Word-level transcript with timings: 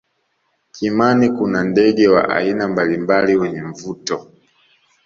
kimani 0.71 1.29
kuna 1.29 1.63
ndege 1.63 2.07
wa 2.07 2.29
aina 2.29 2.67
mbalimbali 2.67 3.35
wenye 3.35 3.61
mvuto 3.61 4.31